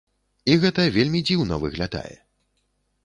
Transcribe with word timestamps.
І 0.53 0.53
гэта 0.63 0.85
вельмі 0.95 1.21
дзіўна 1.27 1.61
выглядае. 1.67 2.17